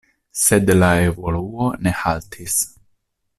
[0.43, 2.57] Sed la evoluo ne haltis.